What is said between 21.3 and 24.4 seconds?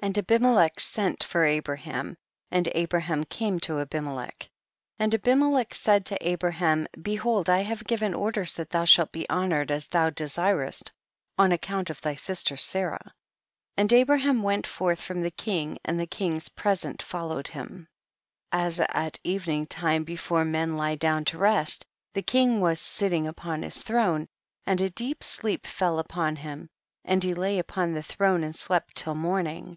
rest, the king was sitting upon his throne,